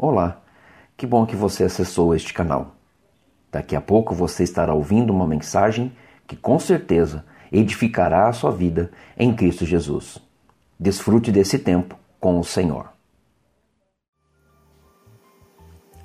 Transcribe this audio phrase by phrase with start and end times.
[0.00, 0.40] Olá,
[0.96, 2.76] que bom que você acessou este canal.
[3.50, 5.92] Daqui a pouco você estará ouvindo uma mensagem
[6.24, 10.18] que com certeza edificará a sua vida em Cristo Jesus.
[10.78, 12.90] Desfrute desse tempo com o Senhor.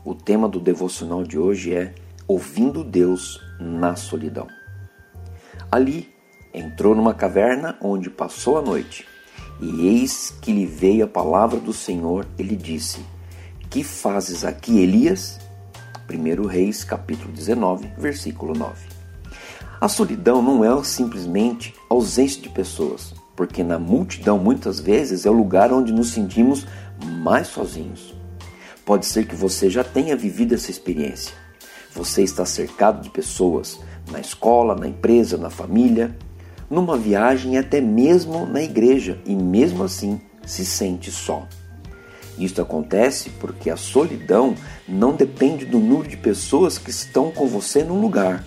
[0.04, 1.94] O tema do devocional de hoje é
[2.28, 4.48] Ouvindo Deus na Solidão.
[5.71, 6.12] Ali
[6.52, 9.07] entrou numa caverna onde passou a noite,
[9.62, 13.12] e eis que lhe veio a palavra do Senhor e lhe disse:
[13.74, 15.40] Que fazes aqui, Elias?
[16.08, 18.88] 1 Reis, capítulo 19, versículo 9.
[19.82, 25.34] A solidão não é simplesmente ausência de pessoas, porque na multidão muitas vezes é o
[25.34, 26.68] lugar onde nos sentimos
[27.23, 28.13] mais sozinhos.
[28.86, 31.34] Pode ser que você já tenha vivido essa experiência.
[31.96, 33.80] Você está cercado de pessoas
[34.12, 36.16] na escola, na empresa, na família,
[36.70, 41.48] numa viagem e até mesmo na igreja, e mesmo assim se sente só.
[42.38, 44.55] Isto acontece porque a solidão
[44.88, 48.44] não depende do número de pessoas que estão com você num lugar,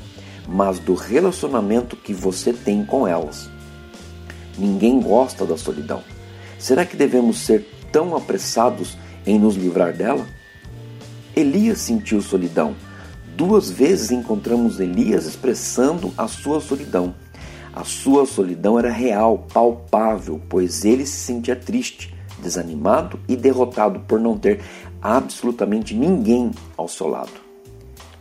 [0.49, 3.49] mas do relacionamento que você tem com elas.
[4.59, 6.03] Ninguém gosta da solidão.
[6.59, 10.27] Será que devemos ser tão apressados em nos livrar dela?
[11.35, 12.75] Elias sentiu solidão.
[13.37, 17.15] Duas vezes encontramos Elias expressando a sua solidão.
[17.75, 24.21] A sua solidão era real, palpável, pois ele se sentia triste, desanimado e derrotado por
[24.21, 24.61] não ter
[25.01, 27.47] absolutamente ninguém ao seu lado.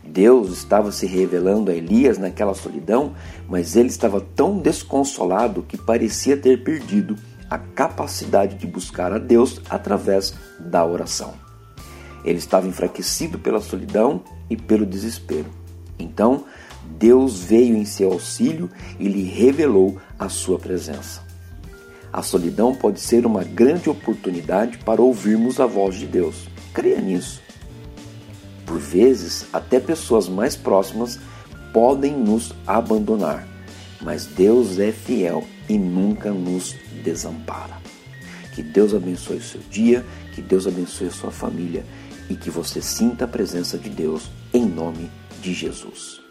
[0.02, 3.14] Deus estava se revelando a Elias naquela solidão,
[3.48, 7.16] mas ele estava tão desconsolado que parecia ter perdido
[7.50, 11.34] a capacidade de buscar a Deus através da oração.
[12.24, 15.46] Ele estava enfraquecido pela solidão e pelo desespero.
[15.98, 16.44] Então,
[16.98, 21.25] Deus veio em seu auxílio e lhe revelou a sua presença.
[22.12, 26.48] A solidão pode ser uma grande oportunidade para ouvirmos a voz de Deus.
[26.72, 27.42] Creia nisso.
[28.64, 31.18] Por vezes, até pessoas mais próximas
[31.72, 33.46] podem nos abandonar,
[34.00, 36.74] mas Deus é fiel e nunca nos
[37.04, 37.76] desampara.
[38.54, 41.84] Que Deus abençoe o seu dia, que Deus abençoe a sua família
[42.28, 46.25] e que você sinta a presença de Deus em nome de Jesus.